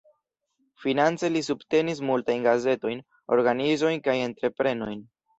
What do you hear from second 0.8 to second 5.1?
Finance li subtenis multajn gazetojn, organizojn kaj entreprenojn.